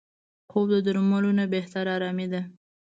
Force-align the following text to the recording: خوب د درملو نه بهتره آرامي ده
خوب 0.51 0.67
د 0.73 0.75
درملو 0.85 1.31
نه 1.39 1.45
بهتره 1.53 1.89
آرامي 1.97 2.27
ده 2.33 2.41